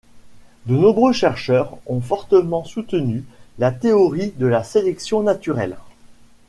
De 0.65 0.75
nombreux 0.75 1.13
chercheurs 1.13 1.77
ont 1.85 2.01
fortement 2.01 2.63
soutenu 2.63 3.23
la 3.59 3.71
théorie 3.71 4.31
de 4.37 4.47
la 4.47 4.63
sélection 4.63 5.21
naturelle. 5.21 5.77